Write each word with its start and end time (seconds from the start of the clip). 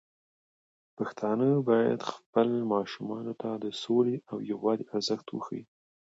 پښتانه 0.97 1.47
بايد 1.67 1.99
خپل 2.13 2.49
ماشومان 2.73 3.25
ته 3.41 3.49
د 3.63 3.65
سولې 3.83 4.17
او 4.31 4.37
يووالي 4.51 4.85
ارزښت 4.97 5.27
وښيي. 5.31 5.63